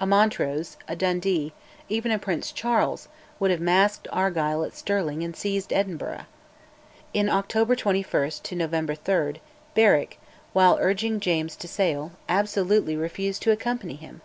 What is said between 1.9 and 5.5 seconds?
a Prince Charles, would have "masked" Argyll at Stirling and